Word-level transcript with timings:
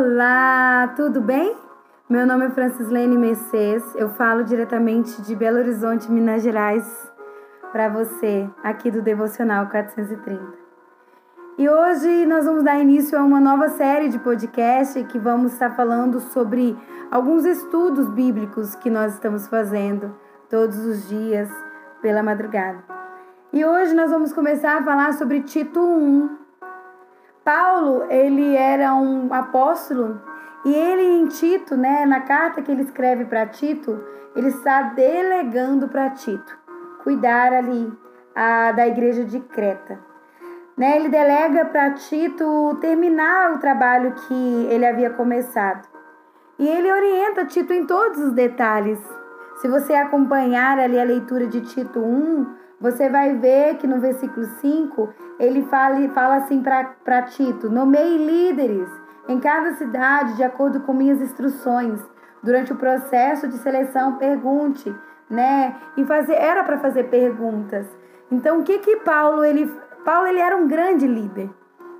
Olá, 0.00 0.92
tudo 0.94 1.20
bem? 1.20 1.56
Meu 2.08 2.24
nome 2.24 2.46
é 2.46 2.50
Francislene 2.50 3.18
Mercedes, 3.18 3.82
eu 3.96 4.08
falo 4.10 4.44
diretamente 4.44 5.20
de 5.22 5.34
Belo 5.34 5.58
Horizonte, 5.58 6.08
Minas 6.08 6.40
Gerais, 6.40 7.12
para 7.72 7.88
você, 7.88 8.48
aqui 8.62 8.92
do 8.92 9.02
Devocional 9.02 9.66
430. 9.66 10.40
E 11.58 11.68
hoje 11.68 12.26
nós 12.26 12.44
vamos 12.44 12.62
dar 12.62 12.78
início 12.78 13.18
a 13.18 13.24
uma 13.24 13.40
nova 13.40 13.70
série 13.70 14.08
de 14.08 14.20
podcast 14.20 15.02
que 15.02 15.18
vamos 15.18 15.54
estar 15.54 15.74
falando 15.74 16.20
sobre 16.20 16.78
alguns 17.10 17.44
estudos 17.44 18.08
bíblicos 18.10 18.76
que 18.76 18.88
nós 18.88 19.14
estamos 19.14 19.48
fazendo 19.48 20.14
todos 20.48 20.78
os 20.78 21.08
dias 21.08 21.50
pela 22.00 22.22
madrugada. 22.22 22.84
E 23.52 23.64
hoje 23.64 23.94
nós 23.94 24.12
vamos 24.12 24.32
começar 24.32 24.78
a 24.78 24.84
falar 24.84 25.14
sobre 25.14 25.40
Tito 25.40 25.80
1. 25.80 26.47
Paulo, 27.48 28.04
ele 28.10 28.54
era 28.54 28.94
um 28.94 29.32
apóstolo 29.32 30.20
e 30.66 30.74
ele 30.74 31.02
em 31.02 31.28
Tito, 31.28 31.78
né, 31.78 32.04
na 32.04 32.20
carta 32.20 32.60
que 32.60 32.70
ele 32.70 32.82
escreve 32.82 33.24
para 33.24 33.46
Tito, 33.46 34.04
ele 34.36 34.48
está 34.48 34.82
delegando 34.82 35.88
para 35.88 36.10
Tito 36.10 36.58
cuidar 37.02 37.54
ali 37.54 37.90
a, 38.34 38.72
da 38.72 38.86
igreja 38.86 39.24
de 39.24 39.40
Creta. 39.40 39.98
Né, 40.76 40.96
ele 40.96 41.08
delega 41.08 41.64
para 41.64 41.92
Tito 41.92 42.76
terminar 42.82 43.54
o 43.54 43.58
trabalho 43.60 44.12
que 44.12 44.66
ele 44.68 44.84
havia 44.84 45.08
começado. 45.08 45.88
E 46.58 46.68
ele 46.68 46.92
orienta 46.92 47.46
Tito 47.46 47.72
em 47.72 47.86
todos 47.86 48.18
os 48.24 48.32
detalhes. 48.34 49.00
Se 49.62 49.68
você 49.68 49.94
acompanhar 49.94 50.78
ali 50.78 51.00
a 51.00 51.04
leitura 51.04 51.46
de 51.46 51.62
Tito 51.62 51.98
1, 51.98 52.46
você 52.80 53.08
vai 53.08 53.34
ver 53.34 53.76
que 53.76 53.86
no 53.86 54.00
versículo 54.00 54.46
5 54.60 55.08
ele 55.38 55.62
fala, 55.64 56.08
fala 56.10 56.36
assim 56.36 56.62
para 56.62 57.22
Tito: 57.22 57.68
Nomeie 57.68 58.18
líderes 58.18 58.88
em 59.28 59.40
cada 59.40 59.72
cidade 59.74 60.36
de 60.36 60.44
acordo 60.44 60.80
com 60.80 60.92
minhas 60.92 61.20
instruções. 61.20 62.00
Durante 62.42 62.72
o 62.72 62.76
processo 62.76 63.48
de 63.48 63.58
seleção, 63.58 64.16
pergunte, 64.16 64.94
né? 65.28 65.76
E 65.96 66.04
fazer 66.04 66.34
era 66.34 66.62
para 66.62 66.78
fazer 66.78 67.04
perguntas. 67.04 67.86
Então, 68.30 68.60
o 68.60 68.62
que 68.62 68.78
que 68.78 68.96
Paulo 68.98 69.44
ele 69.44 69.68
Paulo 70.04 70.26
ele 70.26 70.38
era 70.38 70.56
um 70.56 70.66
grande 70.66 71.06
líder. 71.06 71.50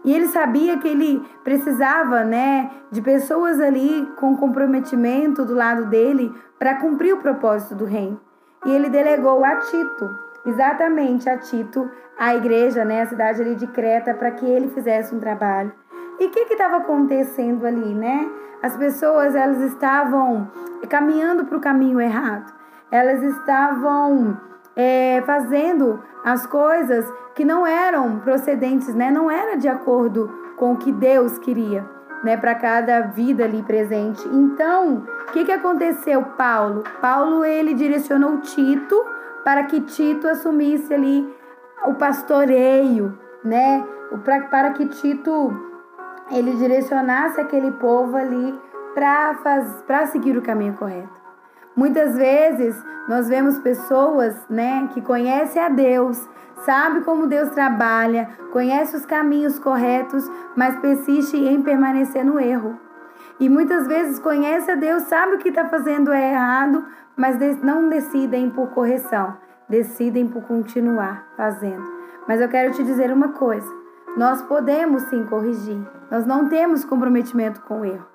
E 0.05 0.15
ele 0.15 0.29
sabia 0.29 0.79
que 0.79 0.89
ele 0.89 1.21
precisava, 1.43 2.25
né, 2.25 2.71
de 2.91 3.03
pessoas 3.03 3.61
ali 3.61 4.11
com 4.17 4.37
comprometimento 4.37 5.45
do 5.45 5.55
lado 5.55 5.87
dele 5.87 6.33
para 6.59 6.77
cumprir 6.77 7.13
o 7.13 7.19
propósito 7.19 7.75
do 7.75 7.85
reino. 7.85 8.19
E 8.65 8.71
ele 8.71 8.89
delegou 8.89 9.45
a 9.45 9.57
Tito, 9.57 10.19
exatamente 10.49 11.29
a 11.29 11.37
Tito, 11.39 11.91
a 12.19 12.35
igreja, 12.35 12.85
né, 12.85 13.03
a 13.03 13.07
cidade 13.07 13.41
ali 13.41 13.55
de 13.55 13.67
Creta, 13.67 14.15
para 14.15 14.31
que 14.33 14.45
ele 14.45 14.69
fizesse 14.69 15.15
um 15.15 15.21
trabalho. 15.21 15.73
E 16.19 16.27
o 16.27 16.31
que 16.31 16.41
estava 16.41 16.79
acontecendo 16.79 17.65
ali, 17.65 17.95
né? 17.95 18.29
As 18.61 18.77
pessoas 18.77 19.37
elas 19.37 19.61
estavam 19.61 20.51
caminhando 20.89 21.45
para 21.45 21.57
o 21.57 21.61
caminho 21.61 22.01
errado. 22.01 22.53
Elas 22.91 23.23
estavam 23.23 24.37
é, 24.75 25.23
fazendo 25.25 26.03
as 26.25 26.45
coisas 26.45 27.07
que 27.37 27.45
não 27.45 27.65
eram 27.65 28.19
procedentes, 28.19 28.93
né? 28.95 29.13
Não 29.13 29.31
era 29.31 29.57
de 29.57 29.69
acordo 29.69 30.29
com 30.57 30.73
o 30.73 30.77
que 30.77 30.91
Deus 30.91 31.39
queria, 31.39 31.89
né? 32.25 32.37
Para 32.37 32.57
cada 32.57 33.03
vida 33.03 33.45
ali 33.45 33.63
presente. 33.63 34.27
Então, 34.29 35.05
o 35.29 35.33
que, 35.33 35.45
que 35.45 35.53
aconteceu, 35.53 36.21
Paulo? 36.37 36.83
Paulo 37.01 37.45
ele 37.45 37.75
direcionou 37.75 38.39
Tito 38.39 39.18
para 39.45 39.65
que 39.65 39.81
Tito 39.81 40.29
assumisse 40.29 40.93
ali 40.93 41.27
o 41.87 41.95
pastoreio, 41.95 43.19
né? 43.45 43.85
Para 44.51 44.71
que 44.71 44.87
Tito 44.87 45.69
ele 46.31 46.57
direcionasse 46.57 47.41
aquele 47.41 47.73
povo 47.73 48.17
ali 48.17 48.59
para 48.95 50.07
seguir 50.07 50.37
o 50.37 50.43
caminho 50.43 50.75
correto. 50.75 51.17
Muitas 51.77 52.17
vezes 52.17 52.77
nós 53.09 53.29
vemos 53.29 53.59
pessoas, 53.61 54.35
né, 54.51 54.89
que 54.93 55.01
conhecem 55.01 55.63
a 55.63 55.69
Deus, 55.69 56.29
sabe 56.65 57.03
como 57.03 57.29
Deus 57.29 57.51
trabalha, 57.51 58.29
conhece 58.53 58.97
os 58.97 59.07
caminhos 59.07 59.59
corretos, 59.59 60.29
mas 60.57 60.79
persiste 60.81 61.37
em 61.37 61.63
permanecer 61.63 62.25
no 62.25 62.39
erro. 62.41 62.79
E 63.41 63.49
muitas 63.49 63.87
vezes 63.87 64.19
conhece 64.19 64.71
a 64.71 64.75
Deus, 64.75 65.05
sabe 65.05 65.35
o 65.35 65.39
que 65.39 65.49
está 65.49 65.69
fazendo 65.69 66.13
é 66.13 66.33
errado, 66.33 66.85
mas 67.17 67.39
não 67.63 67.89
decidem 67.89 68.51
por 68.51 68.71
correção, 68.71 69.37
decidem 69.69 70.27
por 70.27 70.43
continuar 70.43 71.27
fazendo. 71.37 71.85
Mas 72.27 72.41
eu 72.41 72.49
quero 72.49 72.73
te 72.73 72.83
dizer 72.83 73.13
uma 73.13 73.29
coisa: 73.29 73.69
nós 74.17 74.43
podemos 74.43 75.03
sim 75.03 75.25
corrigir. 75.25 75.79
Nós 76.11 76.27
não 76.27 76.49
temos 76.49 76.85
comprometimento 76.85 77.61
com 77.63 77.81
o 77.81 77.85
erro. 77.85 78.07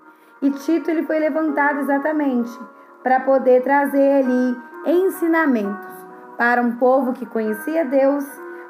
E 0.41 0.51
Tito 0.51 0.91
ele 0.91 1.03
foi 1.03 1.19
levantado 1.19 1.79
exatamente 1.79 2.51
para 3.01 3.19
poder 3.19 3.63
trazer 3.63 4.23
ali 4.23 4.57
ensinamentos 4.85 5.87
para 6.37 6.61
um 6.61 6.73
povo 6.73 7.13
que 7.13 7.25
conhecia 7.25 7.85
Deus, 7.85 8.25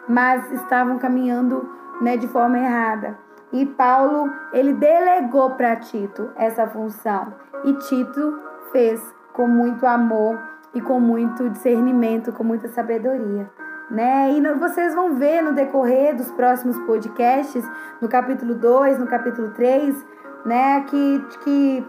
mas 0.07 0.51
estavam 0.51 0.99
caminhando 0.99 1.67
né, 2.01 2.17
de 2.17 2.27
forma 2.27 2.59
errada. 2.59 3.17
E 3.53 3.65
Paulo 3.65 4.29
ele 4.51 4.73
delegou 4.73 5.51
para 5.51 5.77
Tito 5.77 6.31
essa 6.35 6.67
função. 6.67 7.33
E 7.63 7.73
Tito 7.73 8.39
fez 8.71 9.01
com 9.31 9.47
muito 9.47 9.85
amor 9.85 10.37
e 10.73 10.81
com 10.81 10.99
muito 10.99 11.49
discernimento, 11.49 12.33
com 12.33 12.43
muita 12.43 12.67
sabedoria 12.67 13.49
né? 13.93 14.31
E 14.31 14.41
vocês 14.55 14.95
vão 14.95 15.15
ver 15.15 15.41
no 15.41 15.53
decorrer 15.53 16.15
dos 16.15 16.31
próximos 16.31 16.77
podcasts, 16.79 17.63
no 18.01 18.09
capítulo 18.09 18.55
2, 18.55 18.97
no 18.97 19.05
capítulo 19.07 19.51
3, 19.51 20.05
né, 20.45 20.81
que, 20.89 21.25
que 21.43 21.85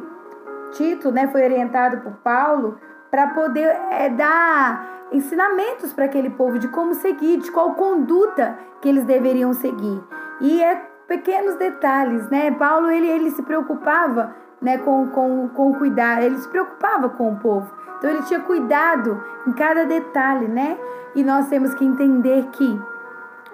Tito, 0.72 1.10
né, 1.10 1.28
foi 1.28 1.44
orientado 1.44 1.98
por 1.98 2.12
Paulo 2.16 2.78
para 3.10 3.28
poder 3.28 3.74
é, 3.90 4.10
dar 4.10 5.06
ensinamentos 5.12 5.92
para 5.92 6.04
aquele 6.04 6.30
povo 6.30 6.58
de 6.58 6.68
como 6.68 6.94
seguir, 6.94 7.38
de 7.38 7.50
qual 7.50 7.74
conduta 7.74 8.58
que 8.82 8.88
eles 8.88 9.04
deveriam 9.04 9.52
seguir. 9.54 10.02
E 10.40 10.62
é 10.62 10.93
pequenos 11.06 11.56
detalhes, 11.56 12.28
né? 12.30 12.50
Paulo 12.50 12.90
ele, 12.90 13.06
ele 13.06 13.30
se 13.30 13.42
preocupava 13.42 14.34
né, 14.60 14.78
com, 14.78 15.08
com, 15.08 15.48
com 15.48 15.74
cuidar, 15.74 16.22
ele 16.22 16.38
se 16.38 16.48
preocupava 16.48 17.08
com 17.10 17.32
o 17.32 17.36
povo. 17.36 17.70
Então 17.98 18.10
ele 18.10 18.22
tinha 18.22 18.40
cuidado 18.40 19.22
em 19.46 19.52
cada 19.52 19.84
detalhe, 19.84 20.48
né? 20.48 20.78
E 21.14 21.22
nós 21.22 21.48
temos 21.48 21.74
que 21.74 21.84
entender 21.84 22.46
que 22.52 22.80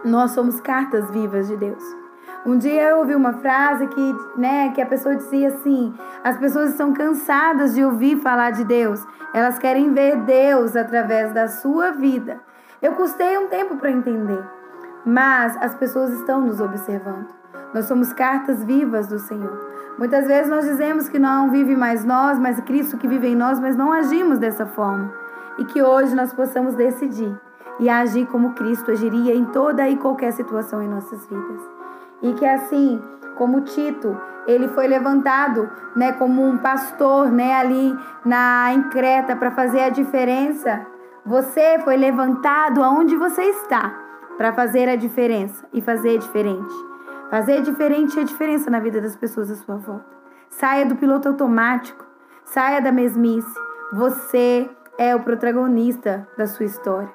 nós 0.04 0.30
somos 0.30 0.60
cartas 0.60 1.10
vivas 1.10 1.48
de 1.48 1.56
Deus. 1.56 1.82
Um 2.46 2.56
dia 2.56 2.88
eu 2.88 2.98
ouvi 2.98 3.14
uma 3.14 3.34
frase 3.34 3.86
que, 3.88 4.16
né, 4.36 4.70
que 4.70 4.80
a 4.80 4.86
pessoa 4.86 5.14
dizia 5.14 5.48
assim: 5.48 5.94
as 6.24 6.38
pessoas 6.38 6.70
estão 6.70 6.92
cansadas 6.92 7.74
de 7.74 7.84
ouvir 7.84 8.16
falar 8.16 8.52
de 8.52 8.64
Deus, 8.64 9.04
elas 9.34 9.58
querem 9.58 9.92
ver 9.92 10.16
Deus 10.22 10.74
através 10.74 11.32
da 11.32 11.48
sua 11.48 11.90
vida. 11.90 12.40
Eu 12.80 12.92
custei 12.92 13.36
um 13.36 13.48
tempo 13.48 13.76
para 13.76 13.90
entender, 13.90 14.42
mas 15.04 15.54
as 15.60 15.74
pessoas 15.74 16.12
estão 16.12 16.40
nos 16.40 16.60
observando. 16.60 17.39
Nós 17.72 17.86
somos 17.86 18.12
cartas 18.12 18.64
vivas 18.64 19.06
do 19.06 19.18
Senhor. 19.18 19.70
Muitas 19.98 20.26
vezes 20.26 20.50
nós 20.50 20.64
dizemos 20.64 21.08
que 21.08 21.18
não 21.18 21.50
vive 21.50 21.76
mais 21.76 22.04
nós, 22.04 22.38
mas 22.38 22.60
Cristo 22.60 22.96
que 22.96 23.06
vive 23.06 23.28
em 23.28 23.36
nós, 23.36 23.60
mas 23.60 23.76
não 23.76 23.92
agimos 23.92 24.38
dessa 24.38 24.66
forma. 24.66 25.12
E 25.58 25.64
que 25.64 25.82
hoje 25.82 26.14
nós 26.14 26.32
possamos 26.32 26.74
decidir 26.74 27.38
e 27.78 27.88
agir 27.88 28.26
como 28.26 28.54
Cristo 28.54 28.90
agiria 28.90 29.34
em 29.34 29.44
toda 29.46 29.88
e 29.88 29.96
qualquer 29.96 30.32
situação 30.32 30.82
em 30.82 30.88
nossas 30.88 31.26
vidas. 31.26 31.60
E 32.22 32.32
que 32.34 32.46
assim, 32.46 33.00
como 33.36 33.62
Tito, 33.62 34.16
ele 34.46 34.68
foi 34.68 34.86
levantado, 34.86 35.68
né, 35.94 36.12
como 36.12 36.44
um 36.44 36.58
pastor, 36.58 37.30
né, 37.30 37.54
ali 37.54 37.96
na 38.24 38.72
em 38.72 38.82
Creta 38.90 39.36
para 39.36 39.50
fazer 39.50 39.80
a 39.80 39.88
diferença. 39.90 40.86
Você 41.24 41.78
foi 41.84 41.96
levantado 41.96 42.82
aonde 42.82 43.16
você 43.16 43.42
está 43.42 43.94
para 44.36 44.52
fazer 44.52 44.88
a 44.88 44.96
diferença 44.96 45.66
e 45.72 45.80
fazer 45.80 46.18
diferente. 46.18 46.89
Fazer 47.30 47.62
diferente 47.62 48.18
é 48.18 48.22
a 48.22 48.24
diferença 48.24 48.68
na 48.68 48.80
vida 48.80 49.00
das 49.00 49.14
pessoas 49.14 49.50
à 49.52 49.54
sua 49.54 49.76
volta. 49.76 50.04
Saia 50.48 50.84
do 50.84 50.96
piloto 50.96 51.28
automático, 51.28 52.04
saia 52.44 52.80
da 52.80 52.90
mesmice. 52.90 53.54
Você 53.92 54.68
é 54.98 55.14
o 55.14 55.20
protagonista 55.20 56.26
da 56.36 56.48
sua 56.48 56.66
história. 56.66 57.08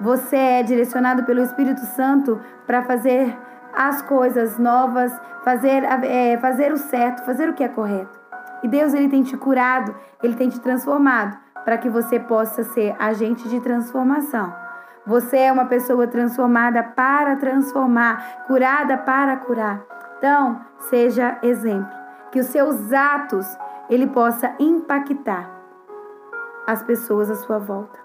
Você 0.00 0.36
é 0.36 0.62
direcionado 0.62 1.24
pelo 1.24 1.42
Espírito 1.42 1.82
Santo 1.82 2.40
para 2.66 2.82
fazer 2.82 3.36
as 3.74 4.00
coisas 4.00 4.58
novas, 4.58 5.12
fazer, 5.44 5.84
é, 5.84 6.38
fazer 6.38 6.72
o 6.72 6.78
certo, 6.78 7.26
fazer 7.26 7.50
o 7.50 7.52
que 7.52 7.62
é 7.62 7.68
correto. 7.68 8.18
E 8.62 8.68
Deus 8.68 8.94
ele 8.94 9.08
tem 9.08 9.22
te 9.22 9.36
curado, 9.36 9.94
ele 10.22 10.34
tem 10.34 10.48
te 10.48 10.60
transformado 10.60 11.36
para 11.64 11.76
que 11.76 11.90
você 11.90 12.18
possa 12.18 12.64
ser 12.64 12.96
agente 12.98 13.46
de 13.46 13.60
transformação. 13.60 14.67
Você 15.06 15.38
é 15.38 15.52
uma 15.52 15.66
pessoa 15.66 16.06
transformada 16.06 16.82
para 16.82 17.36
transformar, 17.36 18.44
curada 18.46 18.98
para 18.98 19.36
curar. 19.36 19.82
Então, 20.18 20.60
seja 20.78 21.38
exemplo, 21.42 21.88
que 22.30 22.40
os 22.40 22.46
seus 22.46 22.92
atos 22.92 23.46
ele 23.88 24.06
possa 24.06 24.54
impactar 24.58 25.50
as 26.66 26.82
pessoas 26.82 27.30
à 27.30 27.34
sua 27.34 27.58
volta. 27.58 27.98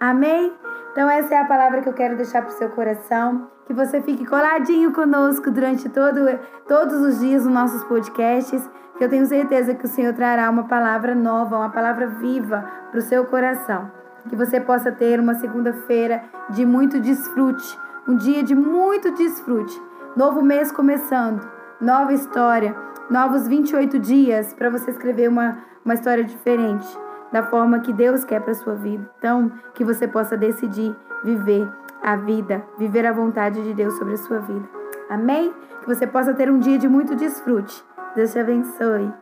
Amém? 0.00 0.52
Então, 0.92 1.08
essa 1.08 1.34
é 1.34 1.38
a 1.38 1.44
palavra 1.44 1.82
que 1.82 1.88
eu 1.88 1.92
quero 1.92 2.16
deixar 2.16 2.42
para 2.42 2.50
o 2.50 2.58
seu 2.58 2.70
coração. 2.70 3.48
Que 3.66 3.72
você 3.72 4.00
fique 4.00 4.26
coladinho 4.26 4.92
conosco 4.92 5.50
durante 5.50 5.88
todo, 5.88 6.18
todos 6.66 7.00
os 7.00 7.20
dias 7.20 7.44
nos 7.44 7.54
nossos 7.54 7.84
podcasts. 7.84 8.68
Que 8.96 9.04
eu 9.04 9.08
tenho 9.08 9.26
certeza 9.26 9.74
que 9.74 9.84
o 9.84 9.88
Senhor 9.88 10.12
trará 10.14 10.50
uma 10.50 10.64
palavra 10.64 11.14
nova, 11.14 11.56
uma 11.56 11.70
palavra 11.70 12.08
viva 12.08 12.64
para 12.90 12.98
o 12.98 13.02
seu 13.02 13.26
coração. 13.26 13.97
Que 14.28 14.36
você 14.36 14.60
possa 14.60 14.92
ter 14.92 15.18
uma 15.18 15.34
segunda-feira 15.34 16.22
de 16.50 16.64
muito 16.64 17.00
desfrute, 17.00 17.78
um 18.06 18.16
dia 18.16 18.42
de 18.42 18.54
muito 18.54 19.10
desfrute. 19.12 19.80
Novo 20.16 20.42
mês 20.42 20.70
começando, 20.72 21.48
nova 21.80 22.12
história, 22.12 22.74
novos 23.10 23.46
28 23.46 23.98
dias 23.98 24.52
para 24.54 24.70
você 24.70 24.90
escrever 24.90 25.28
uma, 25.28 25.58
uma 25.84 25.94
história 25.94 26.24
diferente 26.24 26.86
da 27.32 27.42
forma 27.42 27.80
que 27.80 27.92
Deus 27.92 28.24
quer 28.24 28.40
para 28.40 28.54
sua 28.54 28.74
vida. 28.74 29.08
Então, 29.18 29.52
que 29.74 29.84
você 29.84 30.08
possa 30.08 30.36
decidir 30.36 30.94
viver 31.22 31.68
a 32.02 32.16
vida, 32.16 32.64
viver 32.78 33.06
a 33.06 33.12
vontade 33.12 33.62
de 33.62 33.74
Deus 33.74 33.94
sobre 33.98 34.14
a 34.14 34.18
sua 34.18 34.40
vida. 34.40 34.68
Amém? 35.08 35.52
Que 35.80 35.86
você 35.86 36.06
possa 36.06 36.34
ter 36.34 36.50
um 36.50 36.58
dia 36.58 36.78
de 36.78 36.88
muito 36.88 37.14
desfrute. 37.14 37.84
Deus 38.14 38.32
te 38.32 38.38
abençoe. 38.38 39.12